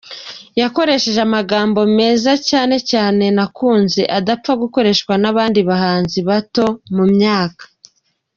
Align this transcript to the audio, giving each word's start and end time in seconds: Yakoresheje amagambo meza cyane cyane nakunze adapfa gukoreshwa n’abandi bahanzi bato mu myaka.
Yakoresheje 0.61 1.19
amagambo 1.27 1.79
meza 1.97 2.31
cyane 2.49 2.75
cyane 2.91 3.23
nakunze 3.35 4.01
adapfa 4.17 4.51
gukoreshwa 4.61 5.13
n’abandi 5.21 5.59
bahanzi 5.69 6.19
bato 6.29 6.65
mu 6.95 7.05
myaka. 7.15 7.63